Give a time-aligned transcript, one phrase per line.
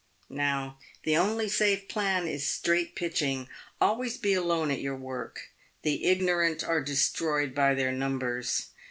[0.31, 3.47] Now, the only safe plan is' straight pitching'—
[3.79, 5.49] always be alone at your work.
[5.83, 8.69] The ignorant are destroyed by their numbers.